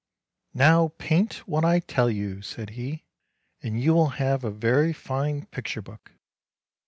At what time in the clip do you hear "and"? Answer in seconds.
3.61-3.79